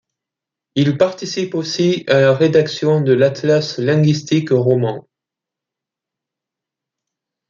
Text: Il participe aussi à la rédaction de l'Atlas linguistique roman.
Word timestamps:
Il 0.73 0.97
participe 0.97 1.53
aussi 1.53 2.05
à 2.07 2.19
la 2.21 2.33
rédaction 2.33 3.01
de 3.01 3.13
l'Atlas 3.13 3.77
linguistique 3.77 4.49
roman. 4.49 5.07